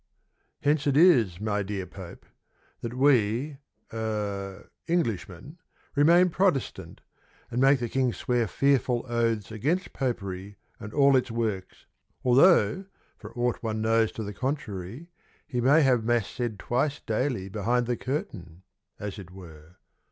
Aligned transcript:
Hence 0.61 0.87
it 0.87 0.97
is, 0.97 1.39
my 1.39 1.61
dear 1.61 1.85
Pope, 1.85 2.25
That 2.79 2.95
we 2.95 3.57
er 3.93 4.71
Englishmen 4.87 5.59
remain 5.95 6.31
Protestant 6.31 7.01
And 7.51 7.61
make 7.61 7.79
the 7.79 7.87
King 7.87 8.11
swear 8.11 8.47
fearful 8.47 9.05
oaths 9.07 9.51
Against 9.51 9.93
popery 9.93 10.57
and 10.79 10.91
all 10.91 11.15
its 11.15 11.29
works, 11.29 11.85
Although, 12.23 12.85
for 13.15 13.31
aught 13.37 13.61
one 13.61 13.83
knows 13.83 14.11
to 14.13 14.23
the 14.23 14.33
contrary, 14.33 15.11
He 15.45 15.61
may 15.61 15.83
have 15.83 16.03
Mass 16.03 16.27
said 16.27 16.57
twice 16.57 16.99
daily 16.99 17.47
Behind 17.47 17.85
the 17.85 17.95
curtain, 17.95 18.63
as 18.99 19.19
it 19.19 19.29
were. 19.29 19.75